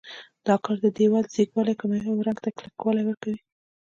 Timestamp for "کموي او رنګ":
1.81-2.37